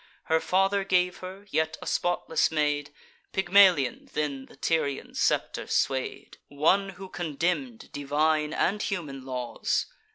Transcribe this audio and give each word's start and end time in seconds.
Her 0.23 0.39
father 0.39 0.83
gave 0.83 1.17
her, 1.17 1.45
yet 1.51 1.77
a 1.79 1.85
spotless 1.85 2.49
maid; 2.49 2.89
Pygmalion 3.33 4.09
then 4.13 4.47
the 4.47 4.55
Tyrian 4.55 5.13
scepter 5.13 5.67
sway'd: 5.67 6.39
One 6.47 6.89
who 6.97 7.07
condemn'd 7.07 7.91
divine 7.91 8.51
and 8.51 8.81
human 8.81 9.23
laws. 9.23 9.85